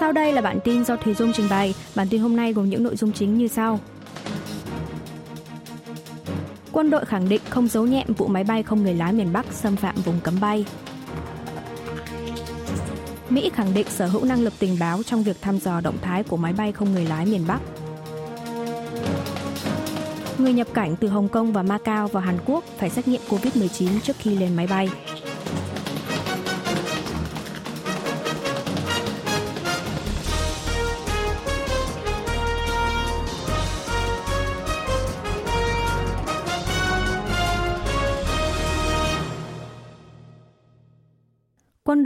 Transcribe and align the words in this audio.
Sau 0.00 0.12
đây 0.12 0.32
là 0.32 0.40
bản 0.40 0.58
tin 0.64 0.84
do 0.84 0.96
Thùy 0.96 1.14
Dung 1.14 1.32
trình 1.32 1.46
bày. 1.50 1.74
Bản 1.94 2.08
tin 2.10 2.20
hôm 2.20 2.36
nay 2.36 2.52
gồm 2.52 2.68
những 2.68 2.82
nội 2.82 2.96
dung 2.96 3.12
chính 3.12 3.38
như 3.38 3.48
sau. 3.48 3.80
Quân 6.72 6.90
đội 6.90 7.04
khẳng 7.04 7.28
định 7.28 7.40
không 7.48 7.68
giấu 7.68 7.86
nhẹm 7.86 8.06
vụ 8.18 8.26
máy 8.26 8.44
bay 8.44 8.62
không 8.62 8.82
người 8.82 8.94
lái 8.94 9.12
miền 9.12 9.32
Bắc 9.32 9.46
xâm 9.52 9.76
phạm 9.76 9.94
vùng 9.94 10.20
cấm 10.22 10.40
bay. 10.40 10.66
Mỹ 13.30 13.50
khẳng 13.54 13.74
định 13.74 13.86
sở 13.88 14.06
hữu 14.06 14.24
năng 14.24 14.42
lực 14.42 14.52
tình 14.58 14.76
báo 14.80 15.02
trong 15.02 15.22
việc 15.22 15.36
thăm 15.42 15.58
dò 15.58 15.80
động 15.80 15.96
thái 16.02 16.22
của 16.22 16.36
máy 16.36 16.52
bay 16.52 16.72
không 16.72 16.92
người 16.92 17.04
lái 17.04 17.26
miền 17.26 17.44
Bắc. 17.46 17.60
Người 20.38 20.52
nhập 20.52 20.66
cảnh 20.74 20.96
từ 21.00 21.08
Hồng 21.08 21.28
Kông 21.28 21.52
và 21.52 21.62
Macau 21.62 22.08
vào 22.08 22.22
Hàn 22.22 22.38
Quốc 22.46 22.64
phải 22.78 22.90
xét 22.90 23.08
nghiệm 23.08 23.20
COVID-19 23.28 24.00
trước 24.00 24.16
khi 24.18 24.36
lên 24.36 24.56
máy 24.56 24.66
bay. 24.66 24.88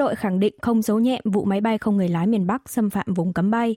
Đội 0.00 0.16
khẳng 0.16 0.40
định 0.40 0.54
không 0.62 0.82
giấu 0.82 0.98
nhẹm 0.98 1.20
vụ 1.24 1.44
máy 1.44 1.60
bay 1.60 1.78
không 1.78 1.96
người 1.96 2.08
lái 2.08 2.26
miền 2.26 2.46
Bắc 2.46 2.68
xâm 2.68 2.90
phạm 2.90 3.14
vùng 3.14 3.32
cấm 3.32 3.50
bay. 3.50 3.76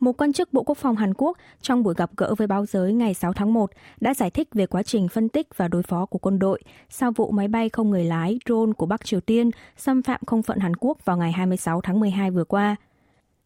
Một 0.00 0.12
quan 0.12 0.32
chức 0.32 0.52
Bộ 0.52 0.62
Quốc 0.62 0.78
phòng 0.78 0.96
Hàn 0.96 1.14
Quốc 1.14 1.38
trong 1.62 1.82
buổi 1.82 1.94
gặp 1.96 2.10
gỡ 2.16 2.34
với 2.34 2.46
báo 2.46 2.66
giới 2.66 2.92
ngày 2.92 3.14
6 3.14 3.32
tháng 3.32 3.52
1 3.52 3.70
đã 4.00 4.14
giải 4.14 4.30
thích 4.30 4.48
về 4.52 4.66
quá 4.66 4.82
trình 4.82 5.08
phân 5.08 5.28
tích 5.28 5.46
và 5.56 5.68
đối 5.68 5.82
phó 5.82 6.06
của 6.06 6.18
quân 6.18 6.38
đội 6.38 6.60
sau 6.88 7.10
vụ 7.10 7.30
máy 7.30 7.48
bay 7.48 7.68
không 7.68 7.90
người 7.90 8.04
lái 8.04 8.38
drone 8.46 8.72
của 8.72 8.86
Bắc 8.86 9.04
Triều 9.04 9.20
Tiên 9.20 9.50
xâm 9.76 10.02
phạm 10.02 10.20
không 10.26 10.42
phận 10.42 10.58
Hàn 10.58 10.76
Quốc 10.76 11.04
vào 11.04 11.16
ngày 11.16 11.32
26 11.32 11.80
tháng 11.80 12.00
12 12.00 12.30
vừa 12.30 12.44
qua– 12.44 12.76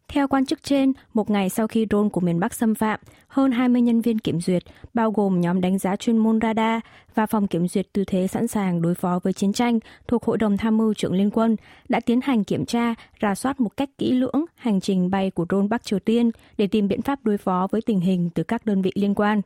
theo 0.09 0.29
quan 0.29 0.47
chức 0.47 0.63
trên, 0.63 0.93
một 1.15 1.31
ngày 1.31 1.49
sau 1.49 1.67
khi 1.67 1.87
drone 1.91 2.09
của 2.09 2.21
miền 2.21 2.41
Bắc 2.41 2.55
xâm 2.55 2.75
phạm, 2.75 3.01
hơn 3.29 3.53
20 3.53 3.83
nhân 3.83 4.01
viên 4.01 4.19
kiểm 4.19 4.41
duyệt, 4.41 4.63
bao 4.95 5.11
gồm 5.11 5.41
nhóm 5.41 5.61
đánh 5.61 5.79
giá 5.79 5.97
chuyên 5.97 6.19
môn 6.19 6.39
radar 6.43 6.81
và 7.15 7.27
phòng 7.27 7.47
kiểm 7.47 7.69
duyệt 7.69 7.93
tư 7.93 8.05
thế 8.05 8.27
sẵn 8.27 8.49
sàng 8.49 8.83
đối 8.83 8.95
phó 8.95 9.21
với 9.23 9.33
chiến 9.33 9.53
tranh 9.53 9.79
thuộc 10.09 10.25
Hội 10.25 10.39
đồng 10.39 10.57
Tham 10.57 10.77
mưu 10.77 10.95
trưởng 10.95 11.15
Liên 11.15 11.31
quân, 11.31 11.57
đã 11.89 12.01
tiến 12.01 12.21
hành 12.21 12.45
kiểm 12.45 12.67
tra, 12.67 12.95
rà 13.23 13.35
soát 13.35 13.61
một 13.61 13.77
cách 13.77 13.91
kỹ 13.99 14.13
lưỡng 14.13 14.45
hành 14.55 14.81
trình 14.81 15.11
bay 15.11 15.31
của 15.31 15.47
drone 15.49 15.69
Bắc 15.69 15.85
Triều 15.85 15.99
Tiên 15.99 16.31
để 16.59 16.67
tìm 16.67 16.89
biện 16.89 17.03
pháp 17.03 17.25
đối 17.25 17.39
phó 17.39 17.69
với 17.71 17.81
tình 17.83 18.01
hình 18.01 18.31
từ 18.35 18.43
các 18.43 18.67
đơn 18.67 18.83
vị 18.83 18.93
liên 18.95 19.15
quan. 19.15 19.41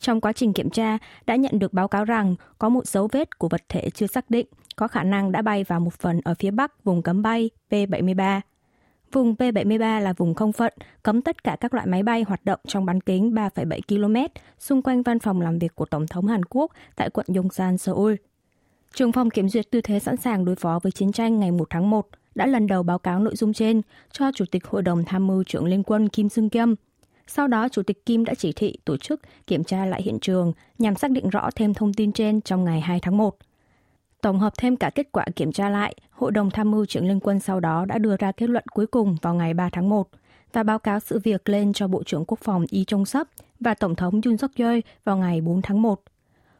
Trong 0.00 0.20
quá 0.20 0.32
trình 0.32 0.52
kiểm 0.52 0.70
tra, 0.70 0.98
đã 1.26 1.36
nhận 1.36 1.58
được 1.58 1.72
báo 1.72 1.88
cáo 1.88 2.04
rằng 2.04 2.34
có 2.58 2.68
một 2.68 2.86
dấu 2.86 3.08
vết 3.12 3.38
của 3.38 3.48
vật 3.48 3.62
thể 3.68 3.90
chưa 3.90 4.06
xác 4.06 4.30
định, 4.30 4.46
có 4.76 4.88
khả 4.88 5.02
năng 5.02 5.32
đã 5.32 5.42
bay 5.42 5.64
vào 5.64 5.80
một 5.80 5.94
phần 5.94 6.20
ở 6.24 6.34
phía 6.38 6.50
bắc 6.50 6.84
vùng 6.84 7.02
cấm 7.02 7.22
bay 7.22 7.50
P-73. 7.70 8.40
Vùng 9.12 9.34
P-73 9.34 10.00
là 10.00 10.12
vùng 10.12 10.34
không 10.34 10.52
phận, 10.52 10.72
cấm 11.02 11.22
tất 11.22 11.44
cả 11.44 11.56
các 11.60 11.74
loại 11.74 11.86
máy 11.86 12.02
bay 12.02 12.22
hoạt 12.22 12.44
động 12.44 12.60
trong 12.66 12.84
bán 12.84 13.00
kính 13.00 13.30
3,7 13.30 13.80
km 13.88 14.34
xung 14.58 14.82
quanh 14.82 15.02
văn 15.02 15.18
phòng 15.18 15.40
làm 15.40 15.58
việc 15.58 15.74
của 15.74 15.84
Tổng 15.84 16.06
thống 16.06 16.26
Hàn 16.26 16.44
Quốc 16.44 16.72
tại 16.96 17.10
quận 17.10 17.26
Yongsan, 17.36 17.78
Seoul. 17.78 18.14
Trường 18.94 19.12
phòng 19.12 19.30
kiểm 19.30 19.48
duyệt 19.48 19.70
tư 19.70 19.80
thế 19.80 19.98
sẵn 19.98 20.16
sàng 20.16 20.44
đối 20.44 20.56
phó 20.56 20.80
với 20.82 20.92
chiến 20.92 21.12
tranh 21.12 21.40
ngày 21.40 21.50
1 21.50 21.66
tháng 21.70 21.90
1 21.90 22.08
đã 22.34 22.46
lần 22.46 22.66
đầu 22.66 22.82
báo 22.82 22.98
cáo 22.98 23.18
nội 23.18 23.36
dung 23.36 23.52
trên 23.52 23.82
cho 24.12 24.30
Chủ 24.34 24.44
tịch 24.50 24.66
Hội 24.66 24.82
đồng 24.82 25.04
Tham 25.04 25.26
mưu 25.26 25.44
trưởng 25.44 25.64
Liên 25.64 25.82
quân 25.82 26.08
Kim 26.08 26.28
Sung 26.28 26.50
Kiêm. 26.50 26.74
Sau 27.26 27.48
đó, 27.48 27.68
Chủ 27.68 27.82
tịch 27.82 28.06
Kim 28.06 28.24
đã 28.24 28.34
chỉ 28.34 28.52
thị 28.52 28.78
tổ 28.84 28.96
chức 28.96 29.20
kiểm 29.46 29.64
tra 29.64 29.86
lại 29.86 30.02
hiện 30.02 30.18
trường 30.20 30.52
nhằm 30.78 30.94
xác 30.94 31.10
định 31.10 31.30
rõ 31.30 31.50
thêm 31.54 31.74
thông 31.74 31.94
tin 31.94 32.12
trên 32.12 32.40
trong 32.40 32.64
ngày 32.64 32.80
2 32.80 33.00
tháng 33.00 33.16
1. 33.16 33.36
Tổng 34.22 34.38
hợp 34.38 34.52
thêm 34.58 34.76
cả 34.76 34.90
kết 34.90 35.12
quả 35.12 35.24
kiểm 35.36 35.52
tra 35.52 35.68
lại, 35.68 35.94
Hội 36.10 36.32
đồng 36.32 36.50
Tham 36.50 36.70
mưu 36.70 36.86
trưởng 36.86 37.08
Liên 37.08 37.20
quân 37.20 37.40
sau 37.40 37.60
đó 37.60 37.84
đã 37.84 37.98
đưa 37.98 38.16
ra 38.16 38.32
kết 38.32 38.50
luận 38.50 38.64
cuối 38.72 38.86
cùng 38.86 39.16
vào 39.22 39.34
ngày 39.34 39.54
3 39.54 39.68
tháng 39.72 39.88
1 39.88 40.08
và 40.52 40.62
báo 40.62 40.78
cáo 40.78 41.00
sự 41.00 41.18
việc 41.24 41.48
lên 41.48 41.72
cho 41.72 41.88
Bộ 41.88 42.02
trưởng 42.02 42.24
Quốc 42.24 42.40
phòng 42.42 42.64
Y 42.70 42.84
Trong 42.84 43.04
Sấp 43.04 43.26
và 43.60 43.74
Tổng 43.74 43.94
thống 43.94 44.20
Yoon 44.24 44.36
suk 44.36 44.50
yeol 44.56 44.78
vào 45.04 45.16
ngày 45.16 45.40
4 45.40 45.62
tháng 45.62 45.82
1. 45.82 46.02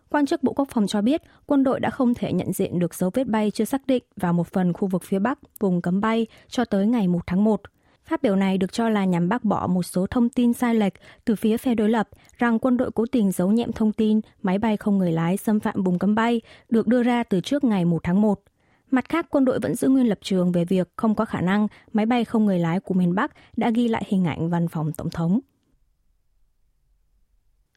Quan 0.09 0.27
chức 0.27 0.43
Bộ 0.43 0.53
Quốc 0.53 0.69
phòng 0.71 0.87
cho 0.87 1.03
biết 1.03 1.23
quân 1.47 1.65
đội 1.65 1.81
đã 1.81 1.91
không 1.91 2.15
thể 2.15 2.33
nhận 2.33 2.53
diện 2.53 2.78
được 2.78 2.95
dấu 2.95 3.11
vết 3.15 3.27
bay 3.27 3.50
chưa 3.50 3.65
xác 3.65 3.87
định 3.87 4.03
vào 4.17 4.33
một 4.33 4.47
phần 4.47 4.73
khu 4.73 4.89
vực 4.89 5.03
phía 5.05 5.19
Bắc, 5.19 5.39
vùng 5.61 5.83
cấm 5.83 6.00
bay, 6.00 6.27
cho 6.49 6.65
tới 6.65 6.87
ngày 6.87 7.09
1 7.09 7.21
tháng 7.27 7.44
1. 7.44 7.61
Phát 8.05 8.23
biểu 8.23 8.37
này 8.37 8.59
được 8.59 8.73
cho 8.73 8.89
là 8.89 9.05
nhằm 9.05 9.29
bác 9.29 9.45
bỏ 9.45 9.67
một 9.67 9.83
số 9.83 10.07
thông 10.07 10.29
tin 10.29 10.53
sai 10.53 10.75
lệch 10.75 10.93
từ 11.25 11.37
phía 11.37 11.57
phe 11.57 11.75
đối 11.75 11.89
lập 11.89 12.09
rằng 12.39 12.59
quân 12.59 12.77
đội 12.77 12.91
cố 12.91 13.07
tình 13.13 13.33
giấu 13.33 13.53
nhẹm 13.53 13.73
thông 13.73 13.93
tin 13.93 14.21
máy 14.43 14.59
bay 14.59 14.77
không 14.77 14.99
người 14.99 15.13
lái 15.13 15.37
xâm 15.37 15.61
phạm 15.61 15.83
vùng 15.83 15.99
cấm 15.99 16.15
bay 16.15 16.41
được 16.69 16.87
đưa 16.87 17.03
ra 17.03 17.23
từ 17.23 17.41
trước 17.41 17.65
ngày 17.65 17.85
1 17.85 17.99
tháng 18.03 18.23
1. 18.23 18.41
Mặt 18.91 19.09
khác, 19.09 19.27
quân 19.31 19.45
đội 19.45 19.59
vẫn 19.59 19.75
giữ 19.75 19.89
nguyên 19.89 20.09
lập 20.09 20.19
trường 20.23 20.53
về 20.53 20.65
việc 20.65 20.89
không 20.97 21.15
có 21.15 21.25
khả 21.25 21.41
năng 21.41 21.69
máy 21.93 22.07
bay 22.07 22.25
không 22.25 22.47
người 22.47 22.59
lái 22.59 22.81
của 22.81 22.95
miền 22.95 23.15
Bắc 23.15 23.33
đã 23.57 23.71
ghi 23.71 23.89
lại 23.89 24.05
hình 24.07 24.25
ảnh 24.25 24.51
văn 24.51 24.69
phòng 24.69 24.93
tổng 24.93 25.11
thống. 25.11 25.41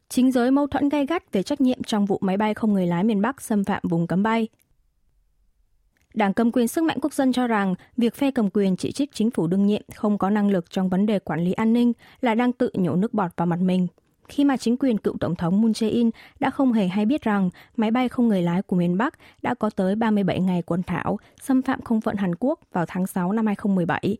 Chính 0.08 0.32
giới 0.32 0.50
mâu 0.50 0.66
thuẫn 0.66 0.88
gay 0.88 1.06
gắt 1.06 1.32
về 1.32 1.42
trách 1.42 1.60
nhiệm 1.60 1.82
trong 1.82 2.06
vụ 2.06 2.18
máy 2.22 2.36
bay 2.36 2.54
không 2.54 2.72
người 2.72 2.86
lái 2.86 3.04
miền 3.04 3.20
Bắc 3.20 3.40
xâm 3.40 3.64
phạm 3.64 3.82
vùng 3.88 4.06
cấm 4.06 4.22
bay. 4.22 4.48
Đảng 6.16 6.34
cầm 6.34 6.52
quyền 6.52 6.68
sức 6.68 6.84
mạnh 6.84 6.98
quốc 7.02 7.14
dân 7.14 7.32
cho 7.32 7.46
rằng 7.46 7.74
việc 7.96 8.14
phe 8.14 8.30
cầm 8.30 8.50
quyền 8.50 8.76
chỉ 8.76 8.92
trích 8.92 9.12
chính 9.12 9.30
phủ 9.30 9.46
đương 9.46 9.66
nhiệm 9.66 9.82
không 9.94 10.18
có 10.18 10.30
năng 10.30 10.50
lực 10.50 10.70
trong 10.70 10.88
vấn 10.88 11.06
đề 11.06 11.18
quản 11.18 11.40
lý 11.40 11.52
an 11.52 11.72
ninh 11.72 11.92
là 12.20 12.34
đang 12.34 12.52
tự 12.52 12.70
nhổ 12.74 12.96
nước 12.96 13.14
bọt 13.14 13.30
vào 13.36 13.46
mặt 13.46 13.60
mình. 13.60 13.86
Khi 14.28 14.44
mà 14.44 14.56
chính 14.56 14.76
quyền 14.76 14.98
cựu 14.98 15.14
Tổng 15.20 15.36
thống 15.36 15.62
Moon 15.62 15.72
Jae-in 15.72 16.10
đã 16.40 16.50
không 16.50 16.72
hề 16.72 16.86
hay 16.88 17.06
biết 17.06 17.22
rằng 17.22 17.50
máy 17.76 17.90
bay 17.90 18.08
không 18.08 18.28
người 18.28 18.42
lái 18.42 18.62
của 18.62 18.76
miền 18.76 18.98
Bắc 18.98 19.14
đã 19.42 19.54
có 19.54 19.70
tới 19.70 19.94
37 19.94 20.40
ngày 20.40 20.62
quần 20.62 20.82
thảo 20.82 21.18
xâm 21.42 21.62
phạm 21.62 21.82
không 21.82 22.00
phận 22.00 22.16
Hàn 22.16 22.34
Quốc 22.40 22.60
vào 22.72 22.84
tháng 22.88 23.06
6 23.06 23.32
năm 23.32 23.46
2017. 23.46 24.16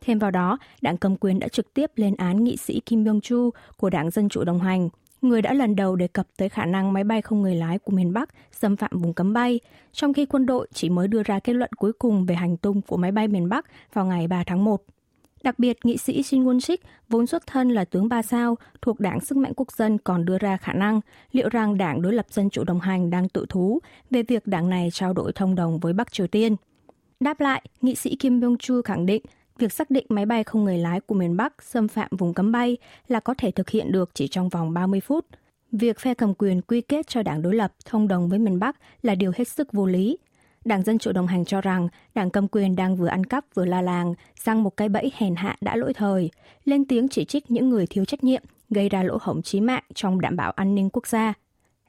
Thêm 0.00 0.18
vào 0.18 0.30
đó, 0.30 0.58
đảng 0.82 0.96
cầm 0.96 1.16
quyền 1.16 1.38
đã 1.38 1.48
trực 1.48 1.74
tiếp 1.74 1.90
lên 1.96 2.14
án 2.16 2.44
nghị 2.44 2.56
sĩ 2.56 2.80
Kim 2.86 3.04
Byung-chu 3.04 3.50
của 3.76 3.90
đảng 3.90 4.10
Dân 4.10 4.28
Chủ 4.28 4.44
đồng 4.44 4.60
hành 4.60 4.88
người 5.22 5.42
đã 5.42 5.52
lần 5.52 5.76
đầu 5.76 5.96
đề 5.96 6.08
cập 6.08 6.26
tới 6.36 6.48
khả 6.48 6.64
năng 6.64 6.92
máy 6.92 7.04
bay 7.04 7.22
không 7.22 7.42
người 7.42 7.54
lái 7.54 7.78
của 7.78 7.92
miền 7.92 8.12
Bắc 8.12 8.28
xâm 8.52 8.76
phạm 8.76 8.90
vùng 8.94 9.14
cấm 9.14 9.32
bay, 9.32 9.60
trong 9.92 10.12
khi 10.12 10.26
quân 10.26 10.46
đội 10.46 10.68
chỉ 10.72 10.90
mới 10.90 11.08
đưa 11.08 11.22
ra 11.22 11.38
kết 11.38 11.52
luận 11.52 11.70
cuối 11.72 11.92
cùng 11.92 12.26
về 12.26 12.34
hành 12.34 12.56
tung 12.56 12.82
của 12.82 12.96
máy 12.96 13.12
bay 13.12 13.28
miền 13.28 13.48
Bắc 13.48 13.66
vào 13.92 14.06
ngày 14.06 14.28
3 14.28 14.44
tháng 14.44 14.64
1. 14.64 14.82
Đặc 15.42 15.58
biệt, 15.58 15.78
nghị 15.84 15.96
sĩ 15.96 16.22
Shin 16.22 16.44
Won-sik, 16.44 16.76
vốn 17.08 17.26
xuất 17.26 17.46
thân 17.46 17.70
là 17.70 17.84
tướng 17.84 18.08
ba 18.08 18.22
sao, 18.22 18.56
thuộc 18.82 19.00
đảng 19.00 19.20
Sức 19.20 19.38
mạnh 19.38 19.52
Quốc 19.56 19.72
dân 19.72 19.98
còn 19.98 20.24
đưa 20.24 20.38
ra 20.38 20.56
khả 20.56 20.72
năng 20.72 21.00
liệu 21.32 21.48
rằng 21.48 21.78
đảng 21.78 22.02
đối 22.02 22.12
lập 22.12 22.26
Dân 22.30 22.50
chủ 22.50 22.64
đồng 22.64 22.80
hành 22.80 23.10
đang 23.10 23.28
tự 23.28 23.46
thú 23.48 23.78
về 24.10 24.22
việc 24.22 24.46
đảng 24.46 24.70
này 24.70 24.88
trao 24.92 25.12
đổi 25.12 25.32
thông 25.32 25.54
đồng 25.54 25.78
với 25.78 25.92
Bắc 25.92 26.12
Triều 26.12 26.26
Tiên. 26.26 26.56
Đáp 27.20 27.40
lại, 27.40 27.62
nghị 27.80 27.94
sĩ 27.94 28.16
Kim 28.16 28.40
Byung-chu 28.40 28.82
khẳng 28.82 29.06
định 29.06 29.22
việc 29.58 29.72
xác 29.72 29.90
định 29.90 30.06
máy 30.08 30.26
bay 30.26 30.44
không 30.44 30.64
người 30.64 30.78
lái 30.78 31.00
của 31.00 31.14
miền 31.14 31.36
Bắc 31.36 31.62
xâm 31.62 31.88
phạm 31.88 32.08
vùng 32.18 32.34
cấm 32.34 32.52
bay 32.52 32.76
là 33.08 33.20
có 33.20 33.34
thể 33.38 33.50
thực 33.50 33.70
hiện 33.70 33.92
được 33.92 34.10
chỉ 34.14 34.28
trong 34.28 34.48
vòng 34.48 34.74
30 34.74 35.00
phút. 35.00 35.26
Việc 35.72 36.00
phe 36.00 36.14
cầm 36.14 36.34
quyền 36.34 36.62
quy 36.62 36.80
kết 36.80 37.08
cho 37.08 37.22
đảng 37.22 37.42
đối 37.42 37.54
lập 37.54 37.72
thông 37.84 38.08
đồng 38.08 38.28
với 38.28 38.38
miền 38.38 38.58
Bắc 38.58 38.76
là 39.02 39.14
điều 39.14 39.32
hết 39.36 39.48
sức 39.48 39.72
vô 39.72 39.86
lý. 39.86 40.18
Đảng 40.64 40.82
Dân 40.82 40.98
Chủ 40.98 41.12
đồng 41.12 41.26
hành 41.26 41.44
cho 41.44 41.60
rằng 41.60 41.88
đảng 42.14 42.30
cầm 42.30 42.48
quyền 42.48 42.76
đang 42.76 42.96
vừa 42.96 43.06
ăn 43.06 43.26
cắp 43.26 43.44
vừa 43.54 43.64
la 43.64 43.82
làng, 43.82 44.14
răng 44.44 44.62
một 44.62 44.76
cái 44.76 44.88
bẫy 44.88 45.12
hèn 45.14 45.34
hạ 45.34 45.56
đã 45.60 45.76
lỗi 45.76 45.92
thời, 45.94 46.30
lên 46.64 46.84
tiếng 46.84 47.08
chỉ 47.08 47.24
trích 47.24 47.50
những 47.50 47.68
người 47.68 47.86
thiếu 47.86 48.04
trách 48.04 48.24
nhiệm, 48.24 48.42
gây 48.70 48.88
ra 48.88 49.02
lỗ 49.02 49.18
hổng 49.20 49.42
chí 49.42 49.60
mạng 49.60 49.82
trong 49.94 50.20
đảm 50.20 50.36
bảo 50.36 50.50
an 50.50 50.74
ninh 50.74 50.90
quốc 50.90 51.06
gia. 51.06 51.34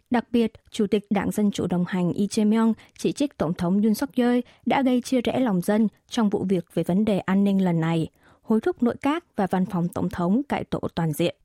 Đặc 0.09 0.25
biệt, 0.31 0.51
Chủ 0.71 0.87
tịch 0.87 1.05
Đảng 1.09 1.31
Dân 1.31 1.51
Chủ 1.51 1.67
đồng 1.67 1.85
hành 1.85 2.11
Lee 2.15 2.27
Jae-myung 2.27 2.73
chỉ 2.97 3.11
trích 3.11 3.37
Tổng 3.37 3.53
thống 3.53 3.81
Yoon 3.81 3.93
suk 3.93 4.09
yeol 4.15 4.39
đã 4.65 4.81
gây 4.81 5.01
chia 5.01 5.21
rẽ 5.21 5.39
lòng 5.39 5.61
dân 5.61 5.87
trong 6.09 6.29
vụ 6.29 6.45
việc 6.49 6.65
về 6.73 6.83
vấn 6.83 7.05
đề 7.05 7.19
an 7.19 7.43
ninh 7.43 7.61
lần 7.61 7.79
này, 7.79 8.07
hối 8.41 8.61
thúc 8.61 8.83
nội 8.83 8.95
các 9.01 9.25
và 9.35 9.47
văn 9.47 9.65
phòng 9.65 9.87
Tổng 9.87 10.09
thống 10.09 10.41
cải 10.49 10.63
tổ 10.63 10.79
toàn 10.95 11.13
diện. 11.13 11.35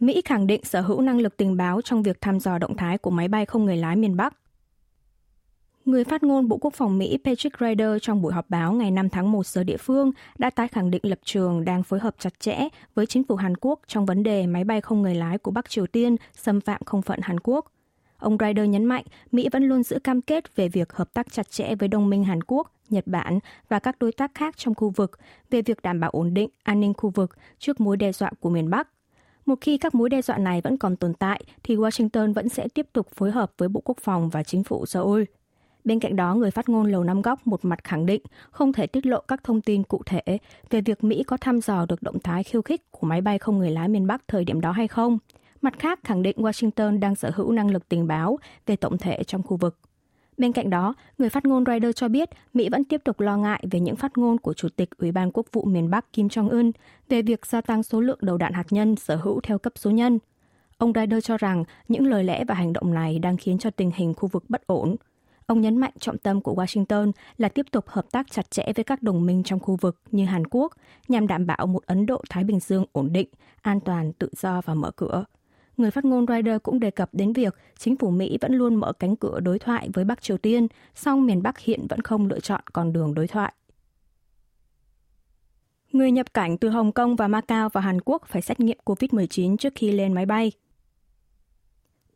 Mỹ 0.00 0.22
khẳng 0.24 0.46
định 0.46 0.64
sở 0.64 0.80
hữu 0.80 1.00
năng 1.00 1.18
lực 1.18 1.36
tình 1.36 1.56
báo 1.56 1.80
trong 1.80 2.02
việc 2.02 2.20
thăm 2.20 2.40
dò 2.40 2.58
động 2.58 2.76
thái 2.76 2.98
của 2.98 3.10
máy 3.10 3.28
bay 3.28 3.46
không 3.46 3.64
người 3.64 3.76
lái 3.76 3.96
miền 3.96 4.16
Bắc. 4.16 4.34
Người 5.88 6.04
phát 6.04 6.22
ngôn 6.22 6.48
Bộ 6.48 6.56
Quốc 6.56 6.74
phòng 6.74 6.98
Mỹ 6.98 7.18
Patrick 7.24 7.60
Ryder 7.60 7.90
trong 8.02 8.22
buổi 8.22 8.32
họp 8.32 8.50
báo 8.50 8.72
ngày 8.72 8.90
5 8.90 9.08
tháng 9.08 9.32
1 9.32 9.46
giờ 9.46 9.64
địa 9.64 9.76
phương 9.76 10.10
đã 10.38 10.50
tái 10.50 10.68
khẳng 10.68 10.90
định 10.90 11.00
lập 11.04 11.18
trường 11.24 11.64
đang 11.64 11.82
phối 11.82 12.00
hợp 12.00 12.14
chặt 12.18 12.40
chẽ 12.40 12.68
với 12.94 13.06
chính 13.06 13.24
phủ 13.24 13.36
Hàn 13.36 13.56
Quốc 13.56 13.80
trong 13.86 14.06
vấn 14.06 14.22
đề 14.22 14.46
máy 14.46 14.64
bay 14.64 14.80
không 14.80 15.02
người 15.02 15.14
lái 15.14 15.38
của 15.38 15.50
Bắc 15.50 15.70
Triều 15.70 15.86
Tiên 15.86 16.16
xâm 16.36 16.60
phạm 16.60 16.80
không 16.84 17.02
phận 17.02 17.20
Hàn 17.22 17.40
Quốc. 17.40 17.72
Ông 18.18 18.36
Ryder 18.40 18.68
nhấn 18.68 18.84
mạnh 18.84 19.04
Mỹ 19.32 19.48
vẫn 19.52 19.62
luôn 19.62 19.82
giữ 19.82 19.98
cam 19.98 20.20
kết 20.20 20.56
về 20.56 20.68
việc 20.68 20.92
hợp 20.92 21.14
tác 21.14 21.32
chặt 21.32 21.50
chẽ 21.50 21.74
với 21.74 21.88
đồng 21.88 22.10
minh 22.10 22.24
Hàn 22.24 22.42
Quốc, 22.42 22.72
Nhật 22.88 23.06
Bản 23.06 23.38
và 23.68 23.78
các 23.78 23.96
đối 23.98 24.12
tác 24.12 24.34
khác 24.34 24.56
trong 24.56 24.74
khu 24.74 24.90
vực 24.90 25.18
về 25.50 25.62
việc 25.62 25.82
đảm 25.82 26.00
bảo 26.00 26.10
ổn 26.10 26.34
định, 26.34 26.50
an 26.62 26.80
ninh 26.80 26.94
khu 26.94 27.10
vực 27.10 27.36
trước 27.58 27.80
mối 27.80 27.96
đe 27.96 28.12
dọa 28.12 28.30
của 28.40 28.50
miền 28.50 28.70
Bắc. 28.70 28.88
Một 29.46 29.58
khi 29.60 29.78
các 29.78 29.94
mối 29.94 30.08
đe 30.08 30.22
dọa 30.22 30.38
này 30.38 30.60
vẫn 30.60 30.76
còn 30.76 30.96
tồn 30.96 31.14
tại, 31.14 31.44
thì 31.62 31.76
Washington 31.76 32.34
vẫn 32.34 32.48
sẽ 32.48 32.68
tiếp 32.68 32.86
tục 32.92 33.08
phối 33.14 33.30
hợp 33.30 33.52
với 33.58 33.68
Bộ 33.68 33.80
Quốc 33.84 33.98
phòng 34.00 34.28
và 34.28 34.42
chính 34.42 34.64
phủ 34.64 34.86
Seoul. 34.86 35.24
Bên 35.84 36.00
cạnh 36.00 36.16
đó, 36.16 36.34
người 36.34 36.50
phát 36.50 36.68
ngôn 36.68 36.86
Lầu 36.86 37.04
Năm 37.04 37.22
Góc 37.22 37.46
một 37.46 37.64
mặt 37.64 37.84
khẳng 37.84 38.06
định 38.06 38.22
không 38.50 38.72
thể 38.72 38.86
tiết 38.86 39.06
lộ 39.06 39.20
các 39.20 39.44
thông 39.44 39.60
tin 39.60 39.82
cụ 39.82 40.02
thể 40.06 40.22
về 40.70 40.80
việc 40.80 41.04
Mỹ 41.04 41.22
có 41.22 41.36
thăm 41.36 41.60
dò 41.60 41.86
được 41.88 42.02
động 42.02 42.18
thái 42.18 42.44
khiêu 42.44 42.62
khích 42.62 42.90
của 42.90 43.06
máy 43.06 43.20
bay 43.20 43.38
không 43.38 43.58
người 43.58 43.70
lái 43.70 43.88
miền 43.88 44.06
Bắc 44.06 44.28
thời 44.28 44.44
điểm 44.44 44.60
đó 44.60 44.72
hay 44.72 44.88
không. 44.88 45.18
Mặt 45.62 45.78
khác, 45.78 46.00
khẳng 46.04 46.22
định 46.22 46.36
Washington 46.36 46.98
đang 46.98 47.14
sở 47.14 47.30
hữu 47.34 47.52
năng 47.52 47.70
lực 47.70 47.88
tình 47.88 48.06
báo 48.06 48.38
về 48.66 48.76
tổng 48.76 48.98
thể 48.98 49.24
trong 49.24 49.42
khu 49.42 49.56
vực. 49.56 49.78
Bên 50.38 50.52
cạnh 50.52 50.70
đó, 50.70 50.94
người 51.18 51.28
phát 51.28 51.46
ngôn 51.46 51.64
Reuters 51.64 51.96
cho 51.96 52.08
biết 52.08 52.28
Mỹ 52.54 52.68
vẫn 52.68 52.84
tiếp 52.84 53.00
tục 53.04 53.20
lo 53.20 53.36
ngại 53.36 53.64
về 53.70 53.80
những 53.80 53.96
phát 53.96 54.18
ngôn 54.18 54.38
của 54.38 54.54
Chủ 54.54 54.68
tịch 54.68 54.88
Ủy 54.98 55.12
ban 55.12 55.30
Quốc 55.32 55.46
vụ 55.52 55.64
miền 55.64 55.90
Bắc 55.90 56.12
Kim 56.12 56.26
Jong-un 56.26 56.72
về 57.08 57.22
việc 57.22 57.46
gia 57.46 57.60
tăng 57.60 57.82
số 57.82 58.00
lượng 58.00 58.18
đầu 58.22 58.36
đạn 58.36 58.52
hạt 58.52 58.66
nhân 58.70 58.96
sở 58.96 59.16
hữu 59.16 59.40
theo 59.40 59.58
cấp 59.58 59.72
số 59.76 59.90
nhân. 59.90 60.18
Ông 60.78 60.92
Reuters 60.94 61.26
cho 61.26 61.36
rằng 61.36 61.64
những 61.88 62.06
lời 62.06 62.24
lẽ 62.24 62.44
và 62.44 62.54
hành 62.54 62.72
động 62.72 62.94
này 62.94 63.18
đang 63.18 63.36
khiến 63.36 63.58
cho 63.58 63.70
tình 63.70 63.90
hình 63.94 64.14
khu 64.14 64.28
vực 64.28 64.44
bất 64.48 64.66
ổn. 64.66 64.96
Ông 65.48 65.60
nhấn 65.60 65.76
mạnh 65.76 65.92
trọng 65.98 66.18
tâm 66.18 66.40
của 66.40 66.54
Washington 66.54 67.12
là 67.38 67.48
tiếp 67.48 67.66
tục 67.72 67.88
hợp 67.88 68.06
tác 68.10 68.30
chặt 68.30 68.50
chẽ 68.50 68.72
với 68.76 68.84
các 68.84 69.02
đồng 69.02 69.26
minh 69.26 69.42
trong 69.42 69.60
khu 69.60 69.76
vực 69.76 70.00
như 70.10 70.24
Hàn 70.24 70.46
Quốc 70.46 70.72
nhằm 71.08 71.26
đảm 71.26 71.46
bảo 71.46 71.66
một 71.66 71.86
Ấn 71.86 72.06
Độ-Thái 72.06 72.44
Bình 72.44 72.60
Dương 72.60 72.84
ổn 72.92 73.12
định, 73.12 73.28
an 73.62 73.80
toàn, 73.80 74.12
tự 74.12 74.28
do 74.36 74.60
và 74.64 74.74
mở 74.74 74.90
cửa 74.90 75.24
người 75.78 75.90
phát 75.90 76.04
ngôn 76.04 76.26
Ryder 76.26 76.56
cũng 76.62 76.80
đề 76.80 76.90
cập 76.90 77.08
đến 77.12 77.32
việc 77.32 77.54
chính 77.78 77.96
phủ 77.96 78.10
Mỹ 78.10 78.38
vẫn 78.40 78.54
luôn 78.54 78.74
mở 78.74 78.92
cánh 78.92 79.16
cửa 79.16 79.40
đối 79.40 79.58
thoại 79.58 79.88
với 79.94 80.04
Bắc 80.04 80.22
Triều 80.22 80.38
Tiên, 80.38 80.66
song 80.94 81.26
miền 81.26 81.42
Bắc 81.42 81.58
hiện 81.58 81.86
vẫn 81.88 82.02
không 82.02 82.26
lựa 82.26 82.40
chọn 82.40 82.60
con 82.72 82.92
đường 82.92 83.14
đối 83.14 83.26
thoại. 83.26 83.52
Người 85.92 86.10
nhập 86.10 86.34
cảnh 86.34 86.58
từ 86.58 86.68
Hồng 86.68 86.92
Kông 86.92 87.16
và 87.16 87.28
Macau 87.28 87.68
vào 87.68 87.82
Hàn 87.82 88.00
Quốc 88.00 88.22
phải 88.26 88.42
xét 88.42 88.60
nghiệm 88.60 88.78
COVID-19 88.84 89.56
trước 89.56 89.72
khi 89.76 89.92
lên 89.92 90.12
máy 90.12 90.26
bay. 90.26 90.52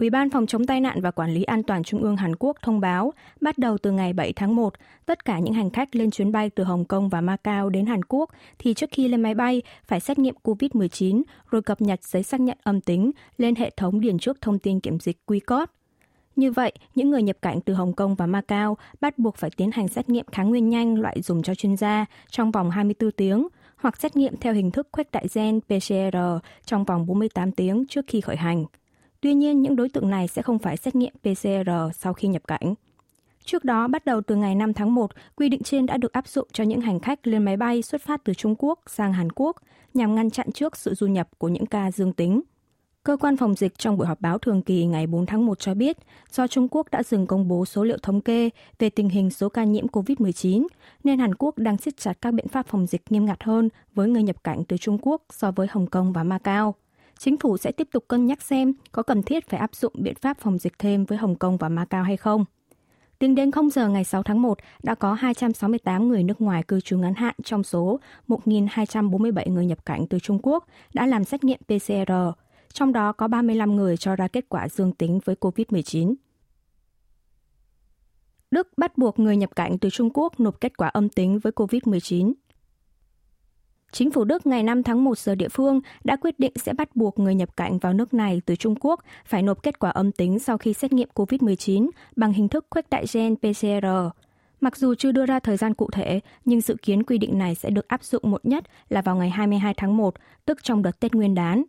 Ủy 0.02 0.10
ban 0.10 0.30
Phòng 0.30 0.46
chống 0.46 0.66
tai 0.66 0.80
nạn 0.80 1.00
và 1.00 1.10
Quản 1.10 1.34
lý 1.34 1.42
an 1.42 1.62
toàn 1.62 1.82
Trung 1.82 2.02
ương 2.02 2.16
Hàn 2.16 2.36
Quốc 2.38 2.56
thông 2.62 2.80
báo, 2.80 3.12
bắt 3.40 3.58
đầu 3.58 3.78
từ 3.78 3.90
ngày 3.90 4.12
7 4.12 4.32
tháng 4.32 4.56
1, 4.56 4.74
tất 5.06 5.24
cả 5.24 5.38
những 5.38 5.54
hành 5.54 5.70
khách 5.70 5.96
lên 5.96 6.10
chuyến 6.10 6.32
bay 6.32 6.50
từ 6.50 6.64
Hồng 6.64 6.84
Kông 6.84 7.08
và 7.08 7.20
Macau 7.20 7.70
đến 7.70 7.86
Hàn 7.86 8.04
Quốc 8.04 8.30
thì 8.58 8.74
trước 8.74 8.90
khi 8.92 9.08
lên 9.08 9.22
máy 9.22 9.34
bay 9.34 9.62
phải 9.84 10.00
xét 10.00 10.18
nghiệm 10.18 10.34
COVID-19 10.42 11.22
rồi 11.50 11.62
cập 11.62 11.80
nhật 11.80 12.04
giấy 12.04 12.22
xác 12.22 12.40
nhận 12.40 12.58
âm 12.62 12.80
tính 12.80 13.10
lên 13.38 13.54
hệ 13.54 13.70
thống 13.76 14.00
điền 14.00 14.18
trước 14.18 14.40
thông 14.40 14.58
tin 14.58 14.80
kiểm 14.80 15.00
dịch 15.00 15.18
QCOD. 15.26 15.66
Như 16.36 16.52
vậy, 16.52 16.72
những 16.94 17.10
người 17.10 17.22
nhập 17.22 17.36
cảnh 17.42 17.60
từ 17.60 17.74
Hồng 17.74 17.92
Kông 17.92 18.14
và 18.14 18.26
Macau 18.26 18.76
bắt 19.00 19.18
buộc 19.18 19.36
phải 19.36 19.50
tiến 19.56 19.70
hành 19.70 19.88
xét 19.88 20.08
nghiệm 20.08 20.26
kháng 20.32 20.50
nguyên 20.50 20.68
nhanh 20.68 21.00
loại 21.00 21.22
dùng 21.22 21.42
cho 21.42 21.54
chuyên 21.54 21.76
gia 21.76 22.06
trong 22.30 22.50
vòng 22.50 22.70
24 22.70 23.10
tiếng 23.10 23.48
hoặc 23.76 23.96
xét 24.00 24.16
nghiệm 24.16 24.36
theo 24.36 24.52
hình 24.54 24.70
thức 24.70 24.88
khuếch 24.92 25.12
đại 25.12 25.26
gen 25.34 25.60
PCR 25.60 26.16
trong 26.64 26.84
vòng 26.84 27.06
48 27.06 27.52
tiếng 27.52 27.84
trước 27.88 28.04
khi 28.08 28.20
khởi 28.20 28.36
hành. 28.36 28.64
Tuy 29.22 29.34
nhiên, 29.34 29.62
những 29.62 29.76
đối 29.76 29.88
tượng 29.88 30.10
này 30.10 30.28
sẽ 30.28 30.42
không 30.42 30.58
phải 30.58 30.76
xét 30.76 30.94
nghiệm 30.94 31.12
PCR 31.22 31.70
sau 31.94 32.12
khi 32.12 32.28
nhập 32.28 32.42
cảnh. 32.46 32.74
Trước 33.44 33.64
đó, 33.64 33.88
bắt 33.88 34.04
đầu 34.04 34.20
từ 34.20 34.36
ngày 34.36 34.54
5 34.54 34.74
tháng 34.74 34.94
1, 34.94 35.10
quy 35.36 35.48
định 35.48 35.62
trên 35.62 35.86
đã 35.86 35.96
được 35.96 36.12
áp 36.12 36.28
dụng 36.28 36.48
cho 36.52 36.64
những 36.64 36.80
hành 36.80 37.00
khách 37.00 37.26
lên 37.26 37.44
máy 37.44 37.56
bay 37.56 37.82
xuất 37.82 38.02
phát 38.02 38.24
từ 38.24 38.34
Trung 38.34 38.54
Quốc 38.58 38.80
sang 38.86 39.12
Hàn 39.12 39.32
Quốc 39.32 39.56
nhằm 39.94 40.14
ngăn 40.14 40.30
chặn 40.30 40.52
trước 40.52 40.76
sự 40.76 40.94
du 40.94 41.06
nhập 41.06 41.28
của 41.38 41.48
những 41.48 41.66
ca 41.66 41.90
dương 41.90 42.12
tính. 42.12 42.40
Cơ 43.04 43.16
quan 43.16 43.36
phòng 43.36 43.54
dịch 43.54 43.78
trong 43.78 43.96
buổi 43.96 44.06
họp 44.06 44.20
báo 44.20 44.38
thường 44.38 44.62
kỳ 44.62 44.86
ngày 44.86 45.06
4 45.06 45.26
tháng 45.26 45.46
1 45.46 45.58
cho 45.58 45.74
biết, 45.74 45.96
do 46.32 46.46
Trung 46.46 46.68
Quốc 46.70 46.90
đã 46.90 47.02
dừng 47.02 47.26
công 47.26 47.48
bố 47.48 47.64
số 47.64 47.84
liệu 47.84 47.98
thống 48.02 48.20
kê 48.20 48.50
về 48.78 48.90
tình 48.90 49.08
hình 49.08 49.30
số 49.30 49.48
ca 49.48 49.64
nhiễm 49.64 49.86
COVID-19, 49.86 50.66
nên 51.04 51.18
Hàn 51.18 51.34
Quốc 51.34 51.58
đang 51.58 51.78
siết 51.78 51.96
chặt 51.96 52.18
các 52.20 52.34
biện 52.34 52.48
pháp 52.48 52.66
phòng 52.66 52.86
dịch 52.86 53.02
nghiêm 53.10 53.24
ngặt 53.24 53.42
hơn 53.42 53.68
với 53.94 54.08
người 54.08 54.22
nhập 54.22 54.44
cảnh 54.44 54.64
từ 54.68 54.76
Trung 54.76 54.98
Quốc 55.02 55.22
so 55.30 55.50
với 55.50 55.66
Hồng 55.70 55.86
Kông 55.86 56.12
và 56.12 56.24
Macau 56.24 56.74
chính 57.24 57.38
phủ 57.38 57.56
sẽ 57.56 57.72
tiếp 57.72 57.88
tục 57.92 58.04
cân 58.08 58.26
nhắc 58.26 58.42
xem 58.42 58.72
có 58.92 59.02
cần 59.02 59.22
thiết 59.22 59.48
phải 59.48 59.60
áp 59.60 59.74
dụng 59.74 59.92
biện 59.96 60.14
pháp 60.14 60.38
phòng 60.40 60.58
dịch 60.58 60.78
thêm 60.78 61.04
với 61.04 61.18
Hồng 61.18 61.36
Kông 61.36 61.56
và 61.56 61.68
Macau 61.68 62.02
hay 62.02 62.16
không. 62.16 62.44
Tính 63.18 63.34
đến 63.34 63.50
0 63.50 63.70
giờ 63.70 63.88
ngày 63.88 64.04
6 64.04 64.22
tháng 64.22 64.42
1, 64.42 64.58
đã 64.82 64.94
có 64.94 65.14
268 65.14 66.08
người 66.08 66.22
nước 66.22 66.40
ngoài 66.40 66.62
cư 66.62 66.80
trú 66.80 66.98
ngắn 66.98 67.14
hạn 67.14 67.34
trong 67.44 67.62
số 67.62 68.00
1.247 68.28 69.52
người 69.52 69.66
nhập 69.66 69.86
cảnh 69.86 70.06
từ 70.06 70.18
Trung 70.18 70.38
Quốc 70.42 70.66
đã 70.94 71.06
làm 71.06 71.24
xét 71.24 71.44
nghiệm 71.44 71.58
PCR, 71.58 72.12
trong 72.72 72.92
đó 72.92 73.12
có 73.12 73.28
35 73.28 73.76
người 73.76 73.96
cho 73.96 74.16
ra 74.16 74.28
kết 74.28 74.44
quả 74.48 74.68
dương 74.68 74.92
tính 74.92 75.20
với 75.24 75.36
COVID-19. 75.40 76.14
Đức 78.50 78.68
bắt 78.76 78.98
buộc 78.98 79.18
người 79.18 79.36
nhập 79.36 79.56
cảnh 79.56 79.78
từ 79.78 79.90
Trung 79.90 80.10
Quốc 80.14 80.40
nộp 80.40 80.60
kết 80.60 80.76
quả 80.76 80.88
âm 80.88 81.08
tính 81.08 81.38
với 81.38 81.52
COVID-19. 81.52 82.32
Chính 83.92 84.10
phủ 84.10 84.24
Đức 84.24 84.46
ngày 84.46 84.62
5 84.62 84.82
tháng 84.82 85.04
1 85.04 85.18
giờ 85.18 85.34
địa 85.34 85.48
phương 85.48 85.80
đã 86.04 86.16
quyết 86.16 86.38
định 86.38 86.52
sẽ 86.56 86.72
bắt 86.72 86.96
buộc 86.96 87.18
người 87.18 87.34
nhập 87.34 87.56
cảnh 87.56 87.78
vào 87.78 87.92
nước 87.92 88.14
này 88.14 88.40
từ 88.46 88.56
Trung 88.56 88.74
Quốc 88.80 89.00
phải 89.26 89.42
nộp 89.42 89.62
kết 89.62 89.78
quả 89.78 89.90
âm 89.90 90.12
tính 90.12 90.38
sau 90.38 90.58
khi 90.58 90.72
xét 90.72 90.92
nghiệm 90.92 91.08
COVID-19 91.14 91.88
bằng 92.16 92.32
hình 92.32 92.48
thức 92.48 92.66
khuếch 92.70 92.90
đại 92.90 93.04
gen 93.12 93.36
PCR. 93.36 93.86
Mặc 94.60 94.76
dù 94.76 94.94
chưa 94.94 95.12
đưa 95.12 95.26
ra 95.26 95.38
thời 95.38 95.56
gian 95.56 95.74
cụ 95.74 95.90
thể, 95.92 96.20
nhưng 96.44 96.60
dự 96.60 96.76
kiến 96.82 97.02
quy 97.02 97.18
định 97.18 97.38
này 97.38 97.54
sẽ 97.54 97.70
được 97.70 97.88
áp 97.88 98.04
dụng 98.04 98.22
muộn 98.30 98.40
nhất 98.44 98.64
là 98.88 99.02
vào 99.02 99.16
ngày 99.16 99.30
22 99.30 99.74
tháng 99.76 99.96
1, 99.96 100.14
tức 100.44 100.62
trong 100.62 100.82
đợt 100.82 101.00
Tết 101.00 101.14
Nguyên 101.14 101.34
đán. 101.34 101.62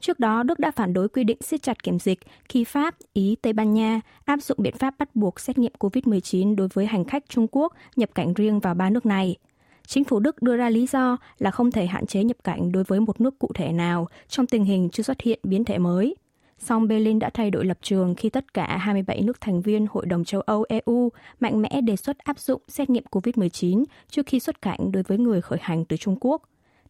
Trước 0.00 0.18
đó, 0.18 0.42
Đức 0.42 0.58
đã 0.58 0.70
phản 0.70 0.92
đối 0.92 1.08
quy 1.08 1.24
định 1.24 1.38
siết 1.40 1.62
chặt 1.62 1.82
kiểm 1.82 1.98
dịch 1.98 2.18
khi 2.48 2.64
Pháp, 2.64 2.94
Ý, 3.12 3.36
Tây 3.42 3.52
Ban 3.52 3.74
Nha 3.74 4.00
áp 4.24 4.42
dụng 4.42 4.58
biện 4.60 4.74
pháp 4.78 4.94
bắt 4.98 5.16
buộc 5.16 5.40
xét 5.40 5.58
nghiệm 5.58 5.72
COVID-19 5.78 6.56
đối 6.56 6.68
với 6.68 6.86
hành 6.86 7.04
khách 7.04 7.28
Trung 7.28 7.46
Quốc 7.50 7.72
nhập 7.96 8.10
cảnh 8.14 8.34
riêng 8.34 8.60
vào 8.60 8.74
ba 8.74 8.90
nước 8.90 9.06
này– 9.06 9.36
Chính 9.88 10.04
phủ 10.04 10.20
Đức 10.20 10.42
đưa 10.42 10.56
ra 10.56 10.70
lý 10.70 10.86
do 10.86 11.16
là 11.38 11.50
không 11.50 11.70
thể 11.70 11.86
hạn 11.86 12.06
chế 12.06 12.24
nhập 12.24 12.36
cảnh 12.44 12.72
đối 12.72 12.84
với 12.84 13.00
một 13.00 13.20
nước 13.20 13.38
cụ 13.38 13.50
thể 13.54 13.72
nào 13.72 14.08
trong 14.28 14.46
tình 14.46 14.64
hình 14.64 14.88
chưa 14.92 15.02
xuất 15.02 15.20
hiện 15.20 15.38
biến 15.42 15.64
thể 15.64 15.78
mới. 15.78 16.16
Song 16.58 16.88
Berlin 16.88 17.18
đã 17.18 17.30
thay 17.34 17.50
đổi 17.50 17.64
lập 17.64 17.78
trường 17.82 18.14
khi 18.14 18.28
tất 18.28 18.54
cả 18.54 18.76
27 18.80 19.22
nước 19.22 19.40
thành 19.40 19.60
viên 19.60 19.86
Hội 19.90 20.06
đồng 20.06 20.24
châu 20.24 20.40
Âu 20.40 20.64
EU 20.68 21.08
mạnh 21.40 21.62
mẽ 21.62 21.80
đề 21.80 21.96
xuất 21.96 22.18
áp 22.18 22.38
dụng 22.38 22.62
xét 22.68 22.90
nghiệm 22.90 23.04
COVID-19 23.10 23.84
trước 24.10 24.26
khi 24.26 24.40
xuất 24.40 24.62
cảnh 24.62 24.92
đối 24.92 25.02
với 25.02 25.18
người 25.18 25.40
khởi 25.40 25.58
hành 25.62 25.84
từ 25.84 25.96
Trung 25.96 26.16
Quốc. 26.20 26.42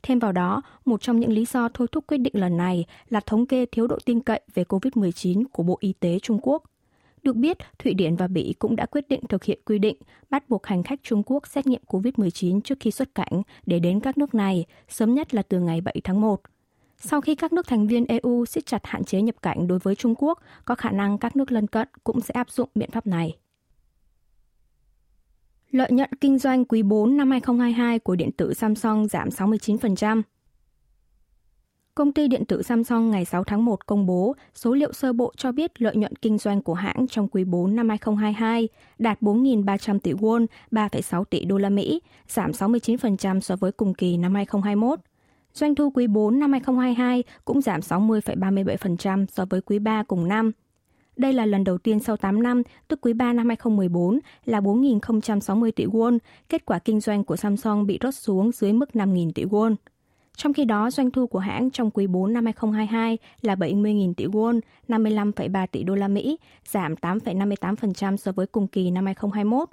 Thêm 0.03 0.19
vào 0.19 0.33
đó, 0.33 0.63
một 0.85 1.03
trong 1.03 1.21
những 1.21 1.33
lý 1.33 1.45
do 1.45 1.69
thôi 1.75 1.87
thúc 1.93 2.05
quyết 2.07 2.19
định 2.19 2.35
lần 2.37 2.57
này 2.57 2.85
là 3.09 3.21
thống 3.27 3.47
kê 3.47 3.67
thiếu 3.67 3.87
độ 3.87 3.99
tin 4.05 4.21
cậy 4.21 4.41
về 4.55 4.63
COVID-19 4.63 5.45
của 5.53 5.63
Bộ 5.63 5.77
Y 5.81 5.93
tế 5.93 6.19
Trung 6.19 6.39
Quốc– 6.43 6.63
được 7.25 7.37
biết, 7.37 7.59
Thụy 7.79 7.95
Điển 7.95 8.17
và 8.17 8.27
Bỉ 8.27 8.55
cũng 8.59 8.77
đã 8.77 8.87
quyết 8.87 9.09
định 9.09 9.21
thực 9.29 9.45
hiện 9.45 9.59
quy 9.67 9.79
định 9.79 9.97
bắt 10.31 10.49
buộc 10.49 10.67
hành 10.67 10.83
khách 10.83 11.01
Trung 11.03 11.23
Quốc 11.27 11.47
xét 11.47 11.67
nghiệm 11.67 11.83
COVID-19 11.87 12.61
trước 12.61 12.79
khi 12.81 12.91
xuất 12.91 13.15
cảnh 13.15 13.43
để 13.67 13.79
đến 13.79 14.01
các 14.01 14.19
nước 14.19 14.35
này, 14.35 14.65
sớm 14.89 15.15
nhất 15.15 15.35
là 15.35 15.43
từ 15.43 15.61
ngày 15.61 15.81
7 15.81 16.01
tháng 16.05 16.21
1. 16.21 16.41
Sau 17.01 17.21
khi 17.21 17.35
các 17.35 17.53
nước 17.53 17.67
thành 17.67 17.87
viên 17.87 18.07
EU 18.07 18.45
siết 18.45 18.67
chặt 18.67 18.87
hạn 18.87 19.05
chế 19.05 19.23
nhập 19.23 19.43
cảnh 19.43 19.67
đối 19.67 19.79
với 19.79 19.95
Trung 19.95 20.15
Quốc, 20.19 20.39
có 20.65 20.75
khả 20.75 20.91
năng 20.91 21.19
các 21.19 21.37
nước 21.37 21.53
lân 21.53 21.67
cận 21.67 21.89
cũng 22.05 22.21
sẽ 22.21 22.33
áp 22.33 22.51
dụng 22.51 22.69
biện 22.75 22.91
pháp 22.91 23.07
này. 23.07 23.37
Lợi 25.71 25.93
nhuận 25.93 26.11
kinh 26.21 26.39
doanh 26.39 26.65
quý 26.65 26.83
4 26.83 27.17
năm 27.17 27.31
2022 27.31 27.99
của 27.99 28.17
điện 28.17 28.33
tử 28.33 28.55
Samsung 28.55 29.09
giảm 29.09 29.29
69%. 29.29 30.23
Công 31.99 32.13
ty 32.13 32.29
điện 32.29 32.45
tử 32.45 32.63
Samsung 32.63 33.11
ngày 33.11 33.25
6 33.25 33.45
tháng 33.45 33.65
1 33.65 33.87
công 33.87 34.07
bố 34.07 34.35
số 34.55 34.75
liệu 34.75 34.93
sơ 34.93 35.13
bộ 35.13 35.33
cho 35.37 35.53
biết 35.53 35.83
lợi 35.83 35.97
nhuận 35.97 36.17
kinh 36.17 36.39
doanh 36.39 36.63
của 36.63 36.75
hãng 36.75 37.07
trong 37.11 37.29
quý 37.29 37.45
4 37.45 37.77
năm 37.77 37.89
2022 37.89 38.69
đạt 38.99 39.23
4.300 39.23 39.99
tỷ 39.99 40.13
won, 40.13 40.47
3,6 40.71 41.25
tỷ 41.25 41.45
đô 41.45 41.59
la 41.59 41.69
Mỹ, 41.69 42.01
giảm 42.29 42.51
69% 42.51 43.41
so 43.41 43.57
với 43.57 43.73
cùng 43.73 43.95
kỳ 43.95 44.17
năm 44.17 44.35
2021. 44.35 44.99
Doanh 45.55 45.75
thu 45.75 45.91
quý 45.91 46.07
4 46.07 46.39
năm 46.39 46.53
2022 46.53 47.25
cũng 47.45 47.61
giảm 47.61 47.81
60,37% 47.81 49.27
so 49.27 49.45
với 49.45 49.61
quý 49.61 49.79
3 49.79 50.03
cùng 50.03 50.29
năm. 50.29 50.53
Đây 51.17 51.33
là 51.33 51.47
lần 51.47 51.65
đầu 51.65 51.79
tiên 51.79 52.01
sau 52.01 52.17
8 52.17 52.43
năm, 52.43 52.63
tức 52.89 53.01
quý 53.03 53.13
3 53.13 53.33
năm 53.33 53.49
2014 53.49 54.19
là 54.45 54.61
4.060 54.61 55.71
tỷ 55.71 55.87
won, 55.87 56.19
kết 56.49 56.67
quả 56.67 56.79
kinh 56.79 57.01
doanh 57.01 57.25
của 57.25 57.37
Samsung 57.37 57.87
bị 57.87 57.99
rớt 58.03 58.15
xuống 58.15 58.53
dưới 58.53 58.73
mức 58.73 58.91
5.000 58.93 59.33
tỷ 59.35 59.45
won. 59.45 59.75
Trong 60.39 60.53
khi 60.53 60.65
đó, 60.65 60.91
doanh 60.91 61.11
thu 61.11 61.27
của 61.27 61.39
hãng 61.39 61.71
trong 61.71 61.91
quý 61.91 62.07
4 62.07 62.33
năm 62.33 62.45
2022 62.45 63.19
là 63.43 63.55
70.000 63.55 64.15
tỷ 64.15 64.27
won, 64.27 64.61
55,3 64.89 65.67
tỷ 65.67 65.83
đô 65.83 65.95
la 65.95 66.09
Mỹ, 66.09 66.39
giảm 66.69 66.95
8,58% 66.95 68.17
so 68.17 68.33
với 68.33 68.47
cùng 68.47 68.67
kỳ 68.67 68.91
năm 68.91 69.07
2021. 69.07 69.69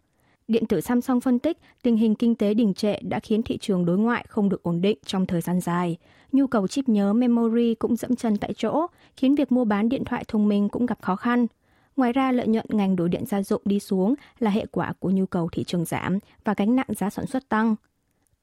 Điện 0.47 0.65
tử 0.65 0.81
Samsung 0.81 1.21
phân 1.21 1.39
tích 1.39 1.57
tình 1.83 1.97
hình 1.97 2.15
kinh 2.15 2.35
tế 2.35 2.53
đình 2.53 2.73
trệ 2.73 2.99
đã 3.01 3.19
khiến 3.19 3.43
thị 3.43 3.57
trường 3.57 3.85
đối 3.85 3.97
ngoại 3.97 4.25
không 4.29 4.49
được 4.49 4.63
ổn 4.63 4.81
định 4.81 4.97
trong 5.05 5.25
thời 5.25 5.41
gian 5.41 5.61
dài. 5.61 5.97
Nhu 6.31 6.47
cầu 6.47 6.67
chip 6.67 6.89
nhớ 6.89 7.13
memory 7.13 7.75
cũng 7.75 7.95
dẫm 7.95 8.15
chân 8.15 8.37
tại 8.37 8.53
chỗ, 8.53 8.87
khiến 9.17 9.35
việc 9.35 9.51
mua 9.51 9.65
bán 9.65 9.89
điện 9.89 10.05
thoại 10.05 10.23
thông 10.27 10.47
minh 10.47 10.69
cũng 10.69 10.85
gặp 10.85 11.01
khó 11.01 11.15
khăn. 11.15 11.47
Ngoài 11.95 12.13
ra, 12.13 12.31
lợi 12.31 12.47
nhuận 12.47 12.65
ngành 12.69 12.95
đồ 12.95 13.07
điện 13.07 13.25
gia 13.25 13.43
dụng 13.43 13.61
đi 13.65 13.79
xuống 13.79 14.15
là 14.39 14.51
hệ 14.51 14.65
quả 14.71 14.93
của 14.99 15.09
nhu 15.09 15.25
cầu 15.25 15.49
thị 15.51 15.63
trường 15.63 15.85
giảm 15.85 16.19
và 16.43 16.53
gánh 16.57 16.75
nặng 16.75 16.89
giá 16.97 17.09
sản 17.09 17.25
xuất 17.25 17.49
tăng. 17.49 17.75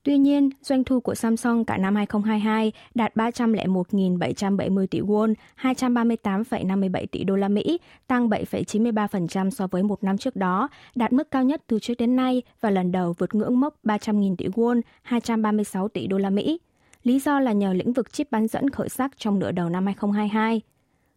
Tuy 0.05 0.19
nhiên, 0.19 0.51
doanh 0.63 0.85
thu 0.85 1.01
của 1.01 1.15
Samsung 1.15 1.65
cả 1.65 1.77
năm 1.77 1.95
2022 1.95 2.73
đạt 2.95 3.17
301.770 3.17 4.87
tỷ 4.87 5.01
won, 5.01 5.35
238,57 5.61 7.07
tỷ 7.13 7.25
đô 7.25 7.37
la 7.37 7.49
Mỹ, 7.49 7.79
tăng 8.07 8.29
7,93% 8.29 9.51
so 9.51 9.67
với 9.67 9.83
một 9.83 10.05
năm 10.05 10.19
trước 10.19 10.37
đó, 10.37 10.69
đạt 10.95 11.13
mức 11.13 11.31
cao 11.31 11.45
nhất 11.45 11.63
từ 11.67 11.79
trước 11.79 11.95
đến 11.99 12.17
nay 12.17 12.43
và 12.61 12.71
lần 12.71 12.93
đầu 12.93 13.15
vượt 13.19 13.35
ngưỡng 13.35 13.61
mốc 13.61 13.75
300.000 13.85 14.37
tỷ 14.37 14.47
won, 14.47 14.81
236 15.03 15.89
tỷ 15.89 16.07
đô 16.07 16.19
la 16.19 16.31
Mỹ. 16.31 16.61
Lý 17.03 17.19
do 17.19 17.41
là 17.41 17.53
nhờ 17.53 17.73
lĩnh 17.73 17.93
vực 17.93 18.13
chip 18.13 18.31
bán 18.31 18.49
dẫn 18.49 18.71
khởi 18.71 18.89
sắc 18.89 19.19
trong 19.19 19.39
nửa 19.39 19.53
đầu 19.53 19.69
năm 19.69 19.87
2022. 19.87 20.61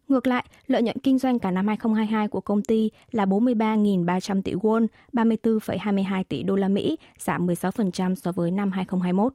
Ngược 0.08 0.26
lại, 0.26 0.44
lợi 0.66 0.82
nhuận 0.82 0.98
kinh 0.98 1.18
doanh 1.18 1.38
cả 1.38 1.50
năm 1.50 1.66
2022 1.66 2.28
của 2.28 2.40
công 2.40 2.62
ty 2.62 2.90
là 3.10 3.24
43.300 3.24 4.42
tỷ 4.42 4.52
won, 4.52 4.86
34,22 5.12 6.24
tỷ 6.28 6.42
đô 6.42 6.56
la 6.56 6.68
Mỹ, 6.68 6.96
giảm 7.18 7.46
16% 7.46 8.14
so 8.14 8.32
với 8.32 8.50
năm 8.50 8.72
2021. 8.72 9.32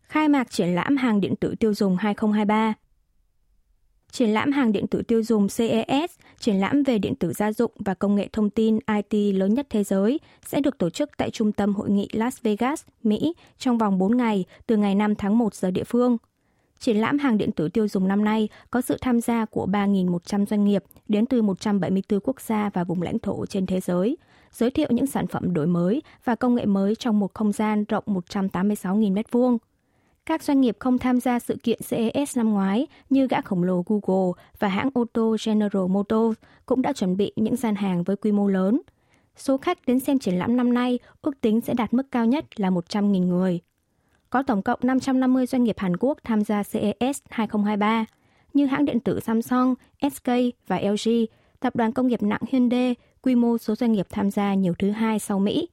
Khai 0.00 0.28
mạc 0.28 0.50
triển 0.50 0.74
lãm 0.74 0.96
hàng 0.96 1.20
điện 1.20 1.36
tử 1.36 1.54
tiêu 1.60 1.74
dùng 1.74 1.96
2023 1.96 2.74
Triển 4.10 4.30
lãm 4.30 4.52
hàng 4.52 4.72
điện 4.72 4.86
tử 4.86 5.02
tiêu 5.02 5.22
dùng 5.22 5.48
CES, 5.48 6.10
triển 6.38 6.56
lãm 6.56 6.82
về 6.82 6.98
điện 6.98 7.14
tử 7.14 7.32
gia 7.32 7.52
dụng 7.52 7.70
và 7.78 7.94
công 7.94 8.14
nghệ 8.14 8.28
thông 8.32 8.50
tin 8.50 8.78
IT 9.10 9.34
lớn 9.34 9.54
nhất 9.54 9.66
thế 9.70 9.84
giới, 9.84 10.20
sẽ 10.46 10.60
được 10.60 10.78
tổ 10.78 10.90
chức 10.90 11.10
tại 11.16 11.30
Trung 11.30 11.52
tâm 11.52 11.74
Hội 11.74 11.90
nghị 11.90 12.08
Las 12.12 12.42
Vegas, 12.42 12.84
Mỹ 13.02 13.34
trong 13.58 13.78
vòng 13.78 13.98
4 13.98 14.16
ngày 14.16 14.44
từ 14.66 14.76
ngày 14.76 14.94
5 14.94 15.14
tháng 15.14 15.38
1 15.38 15.54
giờ 15.54 15.70
địa 15.70 15.84
phương. 15.84 16.16
Triển 16.78 16.96
lãm 16.96 17.18
hàng 17.18 17.38
điện 17.38 17.52
tử 17.52 17.68
tiêu 17.68 17.88
dùng 17.88 18.08
năm 18.08 18.24
nay 18.24 18.48
có 18.70 18.80
sự 18.80 18.96
tham 19.00 19.20
gia 19.20 19.44
của 19.44 19.66
3.100 19.66 20.46
doanh 20.46 20.64
nghiệp 20.64 20.84
đến 21.08 21.26
từ 21.26 21.42
174 21.42 22.20
quốc 22.20 22.40
gia 22.40 22.70
và 22.70 22.84
vùng 22.84 23.02
lãnh 23.02 23.18
thổ 23.18 23.46
trên 23.46 23.66
thế 23.66 23.80
giới, 23.80 24.16
giới 24.52 24.70
thiệu 24.70 24.88
những 24.90 25.06
sản 25.06 25.26
phẩm 25.26 25.54
đổi 25.54 25.66
mới 25.66 26.02
và 26.24 26.34
công 26.34 26.54
nghệ 26.54 26.66
mới 26.66 26.94
trong 26.94 27.18
một 27.18 27.34
không 27.34 27.52
gian 27.52 27.84
rộng 27.84 28.04
186.000 28.06 29.14
m2. 29.14 29.58
Các 30.26 30.42
doanh 30.42 30.60
nghiệp 30.60 30.76
không 30.78 30.98
tham 30.98 31.20
gia 31.20 31.38
sự 31.38 31.56
kiện 31.62 31.78
CES 31.88 32.36
năm 32.36 32.50
ngoái 32.50 32.86
như 33.10 33.26
gã 33.26 33.40
khổng 33.40 33.62
lồ 33.62 33.84
Google 33.86 34.32
và 34.58 34.68
hãng 34.68 34.90
ô 34.94 35.04
tô 35.12 35.36
General 35.46 35.86
Motors 35.88 36.40
cũng 36.66 36.82
đã 36.82 36.92
chuẩn 36.92 37.16
bị 37.16 37.32
những 37.36 37.56
gian 37.56 37.74
hàng 37.74 38.02
với 38.02 38.16
quy 38.16 38.32
mô 38.32 38.48
lớn. 38.48 38.80
Số 39.36 39.58
khách 39.58 39.78
đến 39.86 40.00
xem 40.00 40.18
triển 40.18 40.34
lãm 40.34 40.56
năm 40.56 40.74
nay 40.74 40.98
ước 41.22 41.40
tính 41.40 41.60
sẽ 41.60 41.74
đạt 41.74 41.94
mức 41.94 42.10
cao 42.10 42.26
nhất 42.26 42.60
là 42.60 42.70
100.000 42.70 43.26
người. 43.26 43.60
Có 44.30 44.42
tổng 44.42 44.62
cộng 44.62 44.78
550 44.82 45.46
doanh 45.46 45.64
nghiệp 45.64 45.78
Hàn 45.78 45.96
Quốc 45.96 46.18
tham 46.24 46.44
gia 46.44 46.62
CES 46.62 47.20
2023, 47.30 48.04
như 48.54 48.66
hãng 48.66 48.84
điện 48.84 49.00
tử 49.00 49.20
Samsung, 49.20 49.74
SK 50.12 50.28
và 50.66 50.80
LG, 50.80 51.10
tập 51.60 51.76
đoàn 51.76 51.92
công 51.92 52.06
nghiệp 52.06 52.22
nặng 52.22 52.40
Hyundai, 52.48 52.94
quy 53.22 53.34
mô 53.34 53.58
số 53.58 53.74
doanh 53.74 53.92
nghiệp 53.92 54.06
tham 54.10 54.30
gia 54.30 54.54
nhiều 54.54 54.74
thứ 54.78 54.90
hai 54.90 55.18
sau 55.18 55.38
Mỹ. 55.38 55.68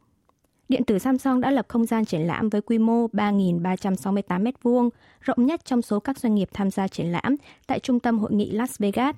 Điện 0.69 0.83
tử 0.83 0.99
Samsung 0.99 1.41
đã 1.41 1.51
lập 1.51 1.65
không 1.69 1.85
gian 1.85 2.05
triển 2.05 2.21
lãm 2.21 2.49
với 2.49 2.61
quy 2.61 2.77
mô 2.77 3.07
3.368 3.07 4.43
m2, 4.43 4.89
rộng 5.21 5.45
nhất 5.45 5.65
trong 5.65 5.81
số 5.81 5.99
các 5.99 6.19
doanh 6.19 6.35
nghiệp 6.35 6.49
tham 6.53 6.71
gia 6.71 6.87
triển 6.87 7.11
lãm 7.11 7.35
tại 7.67 7.79
trung 7.79 7.99
tâm 7.99 8.19
hội 8.19 8.33
nghị 8.33 8.51
Las 8.51 8.79
Vegas. 8.79 9.15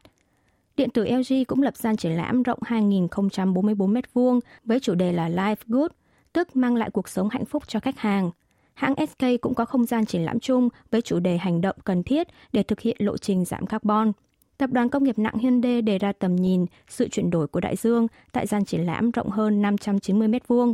Điện 0.78 0.90
tử 0.90 1.06
LG 1.06 1.44
cũng 1.48 1.62
lập 1.62 1.78
gian 1.78 1.98
triển 1.98 2.12
lãm 2.12 2.44
rộng 2.44 2.60
2.044 2.62 3.76
m2 3.76 4.40
với 4.66 4.80
chủ 4.80 4.96
đề 4.96 5.12
là 5.12 5.30
Life 5.30 5.56
Good, 5.68 5.92
tức 6.34 6.56
mang 6.56 6.76
lại 6.76 6.90
cuộc 6.92 7.10
sống 7.10 7.30
hạnh 7.30 7.46
phúc 7.46 7.64
cho 7.68 7.80
khách 7.80 8.00
hàng. 8.00 8.32
Hãng 8.76 8.94
SK 9.08 9.26
cũng 9.42 9.54
có 9.54 9.66
không 9.66 9.86
gian 9.86 10.06
triển 10.06 10.22
lãm 10.22 10.40
chung 10.40 10.70
với 10.92 11.02
chủ 11.02 11.20
đề 11.20 11.38
hành 11.38 11.62
động 11.62 11.76
cần 11.84 12.04
thiết 12.04 12.28
để 12.54 12.64
thực 12.64 12.80
hiện 12.80 12.98
lộ 13.00 13.18
trình 13.18 13.46
giảm 13.46 13.66
carbon. 13.66 14.12
Tập 14.58 14.70
đoàn 14.72 14.90
công 14.90 15.04
nghiệp 15.04 15.20
nặng 15.20 15.38
Hyundai 15.38 15.82
đề 15.82 15.98
ra 15.98 16.12
tầm 16.12 16.36
nhìn 16.36 16.66
sự 16.88 17.08
chuyển 17.10 17.30
đổi 17.30 17.48
của 17.48 17.60
đại 17.60 17.76
dương 17.76 18.08
tại 18.32 18.48
gian 18.48 18.66
triển 18.66 18.82
lãm 18.82 19.12
rộng 19.12 19.30
hơn 19.30 19.62
590 19.62 20.28
m2. 20.28 20.74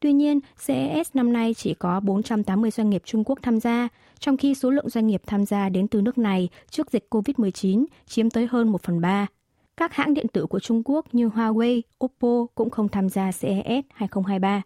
Tuy 0.00 0.12
nhiên, 0.12 0.40
CES 0.66 1.10
năm 1.14 1.32
nay 1.32 1.54
chỉ 1.54 1.74
có 1.74 2.00
480 2.00 2.70
doanh 2.70 2.90
nghiệp 2.90 3.02
Trung 3.04 3.24
Quốc 3.24 3.38
tham 3.42 3.60
gia, 3.60 3.88
trong 4.18 4.36
khi 4.36 4.54
số 4.54 4.70
lượng 4.70 4.88
doanh 4.88 5.06
nghiệp 5.06 5.22
tham 5.26 5.46
gia 5.46 5.68
đến 5.68 5.88
từ 5.88 6.00
nước 6.00 6.18
này 6.18 6.48
trước 6.70 6.90
dịch 6.90 7.06
COVID-19 7.10 7.84
chiếm 8.06 8.30
tới 8.30 8.46
hơn 8.50 8.68
1 8.68 8.82
phần 8.82 9.00
3. 9.00 9.26
Các 9.76 9.94
hãng 9.94 10.14
điện 10.14 10.26
tử 10.28 10.46
của 10.46 10.60
Trung 10.60 10.82
Quốc 10.84 11.06
như 11.12 11.28
Huawei, 11.28 11.80
Oppo 12.04 12.46
cũng 12.54 12.70
không 12.70 12.88
tham 12.88 13.08
gia 13.08 13.30
CES 13.30 13.84
2023. 13.94 14.62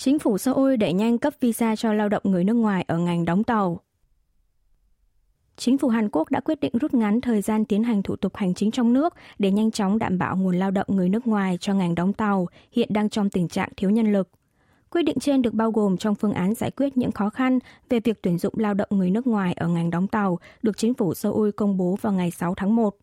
Chính 0.00 0.18
phủ 0.18 0.38
Seoul 0.38 0.76
đẩy 0.76 0.92
nhanh 0.92 1.18
cấp 1.18 1.34
visa 1.40 1.76
cho 1.76 1.92
lao 1.92 2.08
động 2.08 2.22
người 2.24 2.44
nước 2.44 2.54
ngoài 2.54 2.84
ở 2.88 2.98
ngành 2.98 3.24
đóng 3.24 3.44
tàu. 3.44 3.80
Chính 5.56 5.78
phủ 5.78 5.88
Hàn 5.88 6.08
Quốc 6.12 6.30
đã 6.30 6.40
quyết 6.40 6.60
định 6.60 6.72
rút 6.80 6.94
ngắn 6.94 7.20
thời 7.20 7.42
gian 7.42 7.64
tiến 7.64 7.84
hành 7.84 8.02
thủ 8.02 8.16
tục 8.16 8.36
hành 8.36 8.54
chính 8.54 8.70
trong 8.70 8.92
nước 8.92 9.14
để 9.38 9.50
nhanh 9.50 9.70
chóng 9.70 9.98
đảm 9.98 10.18
bảo 10.18 10.36
nguồn 10.36 10.56
lao 10.56 10.70
động 10.70 10.86
người 10.88 11.08
nước 11.08 11.26
ngoài 11.26 11.58
cho 11.60 11.74
ngành 11.74 11.94
đóng 11.94 12.12
tàu 12.12 12.46
hiện 12.72 12.88
đang 12.92 13.08
trong 13.08 13.30
tình 13.30 13.48
trạng 13.48 13.68
thiếu 13.76 13.90
nhân 13.90 14.12
lực. 14.12 14.28
Quyết 14.90 15.02
định 15.02 15.18
trên 15.20 15.42
được 15.42 15.54
bao 15.54 15.70
gồm 15.70 15.96
trong 15.96 16.14
phương 16.14 16.32
án 16.32 16.54
giải 16.54 16.70
quyết 16.70 16.96
những 16.96 17.12
khó 17.12 17.30
khăn 17.30 17.58
về 17.88 18.00
việc 18.00 18.22
tuyển 18.22 18.38
dụng 18.38 18.54
lao 18.56 18.74
động 18.74 18.88
người 18.90 19.10
nước 19.10 19.26
ngoài 19.26 19.52
ở 19.52 19.68
ngành 19.68 19.90
đóng 19.90 20.06
tàu 20.06 20.38
được 20.62 20.76
chính 20.76 20.94
phủ 20.94 21.14
Seoul 21.14 21.50
công 21.50 21.76
bố 21.76 21.98
vào 22.00 22.12
ngày 22.12 22.30
6 22.30 22.54
tháng 22.54 22.76
1. 22.76 22.96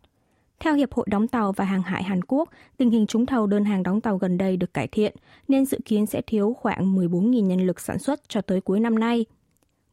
Theo 0.59 0.73
Hiệp 0.73 0.93
hội 0.93 1.05
Đóng 1.09 1.27
tàu 1.27 1.51
và 1.51 1.65
Hàng 1.65 1.81
hải 1.81 2.03
Hàn 2.03 2.23
Quốc, 2.23 2.49
tình 2.77 2.89
hình 2.89 3.07
trúng 3.07 3.25
thầu 3.25 3.47
đơn 3.47 3.65
hàng 3.65 3.83
đóng 3.83 4.01
tàu 4.01 4.17
gần 4.17 4.37
đây 4.37 4.57
được 4.57 4.73
cải 4.73 4.87
thiện, 4.87 5.15
nên 5.47 5.65
dự 5.65 5.77
kiến 5.85 6.05
sẽ 6.05 6.21
thiếu 6.27 6.53
khoảng 6.53 6.95
14.000 6.95 7.45
nhân 7.45 7.67
lực 7.67 7.79
sản 7.79 7.99
xuất 7.99 8.29
cho 8.29 8.41
tới 8.41 8.61
cuối 8.61 8.79
năm 8.79 8.99
nay. 8.99 9.25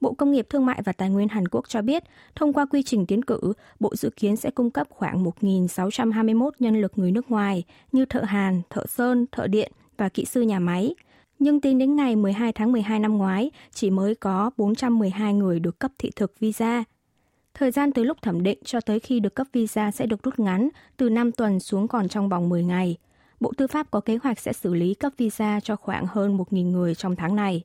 Bộ 0.00 0.14
Công 0.14 0.32
nghiệp 0.32 0.46
Thương 0.50 0.66
mại 0.66 0.82
và 0.84 0.92
Tài 0.92 1.10
nguyên 1.10 1.28
Hàn 1.28 1.48
Quốc 1.48 1.68
cho 1.68 1.82
biết, 1.82 2.02
thông 2.34 2.52
qua 2.52 2.66
quy 2.66 2.82
trình 2.82 3.06
tiến 3.06 3.24
cử, 3.24 3.52
Bộ 3.80 3.96
dự 3.96 4.10
kiến 4.10 4.36
sẽ 4.36 4.50
cung 4.50 4.70
cấp 4.70 4.86
khoảng 4.90 5.24
1.621 5.24 6.50
nhân 6.58 6.80
lực 6.80 6.92
người 6.96 7.12
nước 7.12 7.30
ngoài 7.30 7.64
như 7.92 8.04
thợ 8.04 8.22
hàn, 8.22 8.62
thợ 8.70 8.86
sơn, 8.86 9.26
thợ 9.32 9.46
điện 9.46 9.72
và 9.96 10.08
kỹ 10.08 10.24
sư 10.24 10.42
nhà 10.42 10.58
máy. 10.58 10.94
Nhưng 11.38 11.60
tính 11.60 11.78
đến 11.78 11.96
ngày 11.96 12.16
12 12.16 12.52
tháng 12.52 12.72
12 12.72 12.98
năm 12.98 13.18
ngoái, 13.18 13.50
chỉ 13.72 13.90
mới 13.90 14.14
có 14.14 14.50
412 14.56 15.34
người 15.34 15.60
được 15.60 15.78
cấp 15.78 15.92
thị 15.98 16.10
thực 16.16 16.38
visa. 16.40 16.84
Thời 17.54 17.70
gian 17.70 17.92
từ 17.92 18.04
lúc 18.04 18.22
thẩm 18.22 18.42
định 18.42 18.58
cho 18.64 18.80
tới 18.80 19.00
khi 19.00 19.20
được 19.20 19.34
cấp 19.34 19.46
visa 19.52 19.90
sẽ 19.90 20.06
được 20.06 20.22
rút 20.22 20.38
ngắn 20.38 20.68
từ 20.96 21.10
5 21.10 21.32
tuần 21.32 21.60
xuống 21.60 21.88
còn 21.88 22.08
trong 22.08 22.28
vòng 22.28 22.48
10 22.48 22.64
ngày. 22.64 22.96
Bộ 23.40 23.52
Tư 23.56 23.66
pháp 23.66 23.90
có 23.90 24.00
kế 24.00 24.18
hoạch 24.22 24.40
sẽ 24.40 24.52
xử 24.52 24.74
lý 24.74 24.94
cấp 24.94 25.12
visa 25.16 25.60
cho 25.60 25.76
khoảng 25.76 26.06
hơn 26.06 26.36
1.000 26.36 26.70
người 26.70 26.94
trong 26.94 27.16
tháng 27.16 27.36
này. 27.36 27.62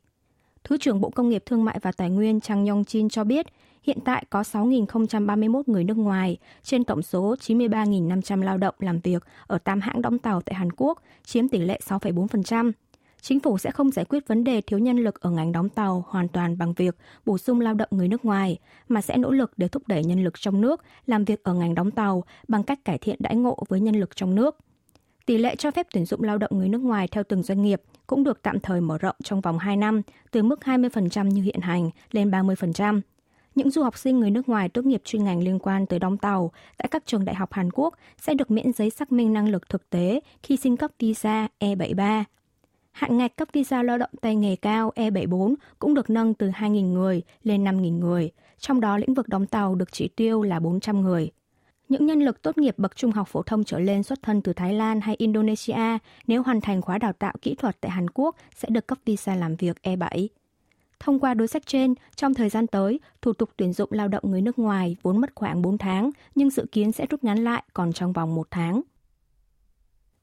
Thứ 0.63 0.77
trưởng 0.77 1.01
Bộ 1.01 1.09
Công 1.09 1.29
nghiệp 1.29 1.43
Thương 1.45 1.65
mại 1.65 1.79
và 1.81 1.91
Tài 1.91 2.09
nguyên 2.09 2.39
Trang 2.39 2.65
Yong 2.65 2.85
Chin 2.85 3.09
cho 3.09 3.23
biết, 3.23 3.45
hiện 3.83 3.97
tại 4.05 4.25
có 4.29 4.41
6.031 4.41 5.61
người 5.67 5.83
nước 5.83 5.97
ngoài 5.97 6.37
trên 6.63 6.83
tổng 6.83 7.01
số 7.01 7.35
93.500 7.41 8.41
lao 8.41 8.57
động 8.57 8.75
làm 8.79 8.99
việc 8.99 9.23
ở 9.47 9.57
8 9.57 9.81
hãng 9.81 10.01
đóng 10.01 10.19
tàu 10.19 10.41
tại 10.41 10.55
Hàn 10.55 10.71
Quốc, 10.71 11.01
chiếm 11.25 11.47
tỷ 11.47 11.59
lệ 11.59 11.79
6,4%. 11.87 12.71
Chính 13.27 13.39
phủ 13.39 13.57
sẽ 13.57 13.71
không 13.71 13.91
giải 13.91 14.05
quyết 14.05 14.27
vấn 14.27 14.43
đề 14.43 14.61
thiếu 14.61 14.79
nhân 14.79 14.97
lực 14.97 15.21
ở 15.21 15.29
ngành 15.29 15.51
đóng 15.51 15.69
tàu 15.69 16.05
hoàn 16.09 16.27
toàn 16.27 16.57
bằng 16.57 16.73
việc 16.73 16.95
bổ 17.25 17.37
sung 17.37 17.61
lao 17.61 17.73
động 17.73 17.89
người 17.91 18.07
nước 18.07 18.25
ngoài, 18.25 18.57
mà 18.87 19.01
sẽ 19.01 19.17
nỗ 19.17 19.31
lực 19.31 19.51
để 19.57 19.67
thúc 19.67 19.87
đẩy 19.87 20.03
nhân 20.03 20.23
lực 20.23 20.39
trong 20.39 20.61
nước 20.61 20.81
làm 21.05 21.25
việc 21.25 21.43
ở 21.43 21.53
ngành 21.53 21.75
đóng 21.75 21.91
tàu 21.91 22.23
bằng 22.47 22.63
cách 22.63 22.85
cải 22.85 22.97
thiện 22.97 23.15
đãi 23.19 23.35
ngộ 23.35 23.57
với 23.69 23.79
nhân 23.79 23.95
lực 23.95 24.15
trong 24.15 24.35
nước. 24.35 24.57
Tỷ 25.25 25.37
lệ 25.37 25.55
cho 25.55 25.71
phép 25.71 25.87
tuyển 25.93 26.05
dụng 26.05 26.23
lao 26.23 26.37
động 26.37 26.51
người 26.53 26.69
nước 26.69 26.81
ngoài 26.81 27.07
theo 27.07 27.23
từng 27.23 27.43
doanh 27.43 27.63
nghiệp 27.63 27.81
cũng 28.07 28.23
được 28.23 28.41
tạm 28.41 28.59
thời 28.59 28.81
mở 28.81 28.97
rộng 28.97 29.15
trong 29.23 29.41
vòng 29.41 29.59
2 29.59 29.77
năm, 29.77 30.01
từ 30.31 30.43
mức 30.43 30.59
20% 30.63 31.27
như 31.27 31.41
hiện 31.41 31.61
hành 31.61 31.89
lên 32.11 32.31
30%. 32.31 33.01
Những 33.55 33.71
du 33.71 33.83
học 33.83 33.97
sinh 33.97 34.19
người 34.19 34.31
nước 34.31 34.49
ngoài 34.49 34.69
tốt 34.69 34.85
nghiệp 34.85 35.01
chuyên 35.05 35.23
ngành 35.23 35.43
liên 35.43 35.59
quan 35.59 35.85
tới 35.85 35.99
đóng 35.99 36.17
tàu 36.17 36.51
tại 36.77 36.87
các 36.91 37.03
trường 37.05 37.25
đại 37.25 37.35
học 37.35 37.53
Hàn 37.53 37.71
Quốc 37.71 37.93
sẽ 38.17 38.33
được 38.33 38.51
miễn 38.51 38.73
giấy 38.73 38.89
xác 38.89 39.11
minh 39.11 39.33
năng 39.33 39.49
lực 39.49 39.69
thực 39.69 39.89
tế 39.89 40.19
khi 40.43 40.57
xin 40.57 40.77
cấp 40.77 40.91
visa 40.99 41.47
E73. 41.59 42.23
Hạn 42.97 43.17
ngạch 43.17 43.35
cấp 43.35 43.47
visa 43.53 43.83
lao 43.83 43.97
động 43.97 44.09
tay 44.21 44.35
nghề 44.35 44.55
cao 44.55 44.91
E74 44.95 45.55
cũng 45.79 45.93
được 45.93 46.09
nâng 46.09 46.33
từ 46.33 46.49
2.000 46.49 46.93
người 46.93 47.21
lên 47.43 47.63
5.000 47.63 47.99
người, 47.99 48.31
trong 48.59 48.81
đó 48.81 48.97
lĩnh 48.97 49.13
vực 49.13 49.27
đóng 49.27 49.45
tàu 49.45 49.75
được 49.75 49.91
chỉ 49.91 50.07
tiêu 50.07 50.43
là 50.43 50.59
400 50.59 51.01
người. 51.01 51.31
Những 51.89 52.05
nhân 52.05 52.19
lực 52.19 52.41
tốt 52.41 52.57
nghiệp 52.57 52.75
bậc 52.77 52.95
trung 52.95 53.11
học 53.11 53.27
phổ 53.27 53.41
thông 53.41 53.63
trở 53.63 53.79
lên 53.79 54.03
xuất 54.03 54.21
thân 54.21 54.41
từ 54.41 54.53
Thái 54.53 54.73
Lan 54.73 55.01
hay 55.01 55.15
Indonesia 55.17 55.97
nếu 56.27 56.43
hoàn 56.43 56.61
thành 56.61 56.81
khóa 56.81 56.97
đào 56.97 57.13
tạo 57.13 57.33
kỹ 57.41 57.55
thuật 57.55 57.81
tại 57.81 57.91
Hàn 57.91 58.09
Quốc 58.09 58.35
sẽ 58.55 58.69
được 58.69 58.87
cấp 58.87 58.97
visa 59.05 59.35
làm 59.35 59.55
việc 59.55 59.77
E7. 59.83 60.27
Thông 60.99 61.19
qua 61.19 61.33
đối 61.33 61.47
sách 61.47 61.65
trên, 61.65 61.93
trong 62.15 62.33
thời 62.33 62.49
gian 62.49 62.67
tới, 62.67 62.99
thủ 63.21 63.33
tục 63.33 63.49
tuyển 63.57 63.73
dụng 63.73 63.89
lao 63.91 64.07
động 64.07 64.23
người 64.31 64.41
nước 64.41 64.59
ngoài 64.59 64.95
vốn 65.01 65.21
mất 65.21 65.29
khoảng 65.35 65.61
4 65.61 65.77
tháng, 65.77 66.11
nhưng 66.35 66.49
dự 66.49 66.65
kiến 66.71 66.91
sẽ 66.91 67.05
rút 67.09 67.23
ngắn 67.23 67.43
lại 67.43 67.63
còn 67.73 67.93
trong 67.93 68.13
vòng 68.13 68.35
1 68.35 68.47
tháng. 68.51 68.81